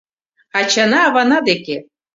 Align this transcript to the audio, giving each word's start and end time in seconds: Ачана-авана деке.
Ачана-авана 0.59 1.37
деке. 1.47 1.75